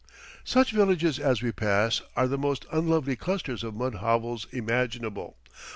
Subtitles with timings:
[0.43, 5.37] Such villages as we pass are the most unlovely clusters of mud hovels imaginable.